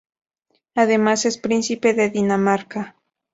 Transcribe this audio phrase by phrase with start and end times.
[0.73, 2.95] Además es príncipe de Dinamarca.